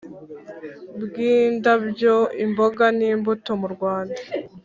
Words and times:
Bw 1.01 1.13
indabyo 1.37 2.15
imboga 2.43 2.85
n 2.97 2.99
imbuto 3.11 3.51
mu 3.61 3.67
rwanda 3.73 4.19